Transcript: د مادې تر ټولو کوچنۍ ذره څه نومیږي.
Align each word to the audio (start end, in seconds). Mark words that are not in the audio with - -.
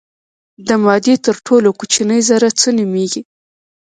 د 0.67 0.69
مادې 0.83 1.15
تر 1.25 1.35
ټولو 1.47 1.69
کوچنۍ 1.79 2.19
ذره 2.29 2.47
څه 2.59 2.69
نومیږي. 2.77 3.21